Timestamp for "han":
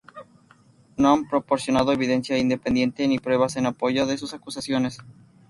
1.13-1.29